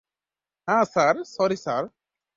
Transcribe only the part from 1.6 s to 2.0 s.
Sir.